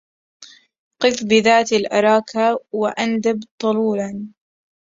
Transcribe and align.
قف 1.01 1.23
بذات 1.23 1.73
الاراك 1.73 2.57
واندب 2.71 3.39
طلولا 3.61 4.27